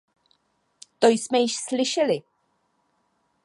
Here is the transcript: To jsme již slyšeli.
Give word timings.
To 0.99 1.07
jsme 1.07 1.39
již 1.39 1.55
slyšeli. 1.55 2.21